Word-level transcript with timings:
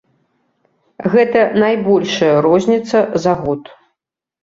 Гэта 1.17 1.45
найбольшая 1.65 2.33
розніца 2.49 3.07
за 3.27 3.33
год. 3.47 3.61